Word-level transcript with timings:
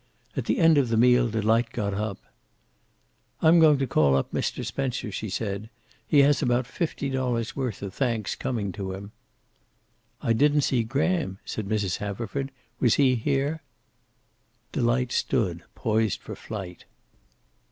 At 0.35 0.45
the 0.45 0.57
end 0.57 0.79
of 0.79 0.89
the 0.89 0.97
meal 0.97 1.29
Delight 1.29 1.69
got 1.71 1.93
up. 1.93 2.17
"I'm 3.39 3.59
going 3.59 3.77
to 3.77 3.85
call 3.85 4.15
up 4.17 4.31
Mr. 4.31 4.65
Spencer," 4.65 5.11
she 5.11 5.29
said. 5.29 5.69
"He 6.07 6.21
has 6.23 6.41
about 6.41 6.65
fifty 6.65 7.07
dollars' 7.07 7.55
worth 7.55 7.83
of 7.83 7.93
thanks 7.93 8.33
coming 8.33 8.71
to 8.71 8.93
him." 8.93 9.11
"I 10.19 10.33
didn't 10.33 10.61
see 10.61 10.81
Graham," 10.81 11.37
said 11.45 11.67
Mrs. 11.69 11.97
Haverford. 11.97 12.51
"Was 12.79 12.95
he 12.95 13.13
here?" 13.13 13.61
Delight 14.71 15.11
stood 15.11 15.61
poised 15.75 16.19
for 16.21 16.35
flight. 16.35 16.85